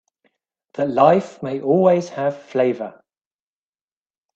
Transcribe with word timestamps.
That 0.73 0.89
life 0.89 1.43
may 1.43 1.61
always 1.61 2.09
have 2.09 2.41
flavor. 2.41 3.03